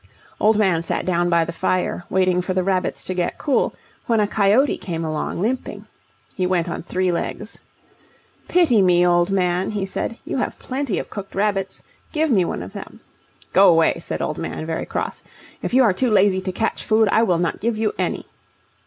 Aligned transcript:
Old 0.39 0.57
Man 0.57 0.81
sat 0.81 1.05
down 1.05 1.29
by 1.29 1.45
the 1.45 1.51
fire, 1.51 2.05
waiting 2.09 2.41
for 2.41 2.55
the 2.55 2.63
rabbits 2.63 3.03
to 3.03 3.13
get 3.13 3.37
cool, 3.37 3.75
when 4.07 4.19
a 4.19 4.25
coyote 4.25 4.79
came 4.79 5.05
along, 5.05 5.39
limping. 5.39 5.85
He 6.33 6.47
went 6.47 6.67
on 6.67 6.81
three 6.81 7.11
legs. 7.11 7.61
"Pity 8.47 8.81
me, 8.81 9.05
Old 9.05 9.29
Man," 9.29 9.69
he 9.69 9.85
said. 9.85 10.17
"You 10.25 10.37
have 10.37 10.57
plenty 10.57 10.97
of 10.97 11.11
cooked 11.11 11.35
rabbits, 11.35 11.83
give 12.11 12.31
me 12.31 12.43
one 12.43 12.63
of 12.63 12.73
them." 12.73 12.99
"Go 13.53 13.69
away," 13.69 13.99
said 13.99 14.23
Old 14.23 14.39
Man, 14.39 14.65
very 14.65 14.87
cross; 14.87 15.21
"if 15.61 15.71
you 15.71 15.83
are 15.83 15.93
too 15.93 16.09
lazy 16.09 16.41
to 16.41 16.51
catch 16.51 16.83
food, 16.83 17.07
I 17.11 17.21
will 17.21 17.37
not 17.37 17.59
give 17.59 17.77
you 17.77 17.93
any." 17.99 18.25